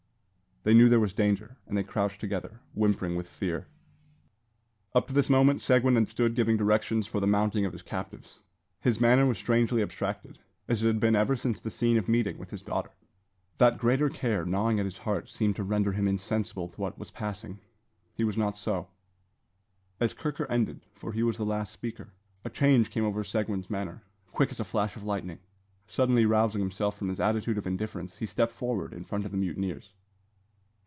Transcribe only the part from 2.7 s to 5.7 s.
whimpering with fear. Up to this moment